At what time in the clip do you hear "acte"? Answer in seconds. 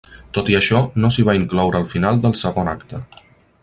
2.77-3.07